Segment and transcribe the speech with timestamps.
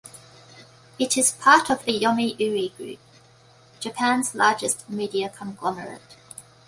[0.97, 2.97] It is part of the Yomiuri Group,
[3.79, 6.15] Japan's largest media conglomerate.